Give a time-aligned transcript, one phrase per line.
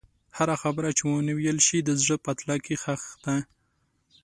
[0.37, 3.35] هره خبره چې ونه ویل شوه، د زړه په تله کې ښخ ده.